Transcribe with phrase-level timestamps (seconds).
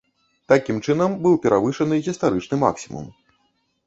[0.51, 3.05] Такім чынам, быў перавышаны гістарычны максімум.